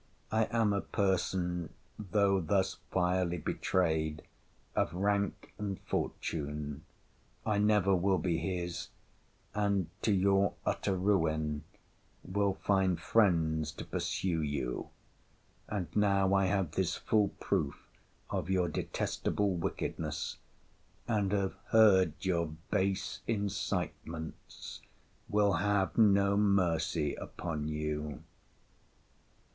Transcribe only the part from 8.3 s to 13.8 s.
his; and, to your utter ruin, will find friends